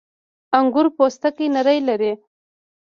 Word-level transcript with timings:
•انګور 0.57 0.87
پوستکی 0.95 1.47
نری 1.55 1.79
لري. 1.87 2.13